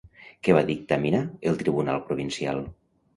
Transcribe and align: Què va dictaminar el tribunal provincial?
Què 0.45 0.53
va 0.57 0.61
dictaminar 0.69 1.19
el 1.51 1.59
tribunal 1.59 2.01
provincial? 2.09 2.63